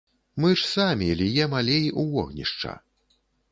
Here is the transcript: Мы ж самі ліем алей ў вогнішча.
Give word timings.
Мы 0.45 0.49
ж 0.61 0.63
самі 0.69 1.09
ліем 1.19 1.53
алей 1.61 1.85
ў 1.91 2.03
вогнішча. 2.17 2.77